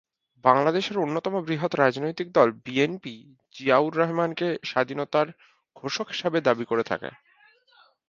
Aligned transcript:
বাংলাদেশের 0.45 0.97
অন্যতম 0.97 1.33
বৃহৎ 1.41 1.71
রাজনৈতিক 1.75 2.27
দল 2.31 2.49
বিএনপি 2.63 3.15
জিয়াউর 3.55 3.93
রহমান 3.97 4.31
কে 4.33 4.47
স্বাধীনতার 4.63 5.27
ঘোষক 5.75 6.07
হিসেবে 6.07 6.39
দাবি 6.41 6.65
করে 6.65 6.83
থাকে। 6.83 7.09